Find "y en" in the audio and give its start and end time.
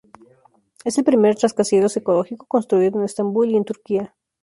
3.51-3.65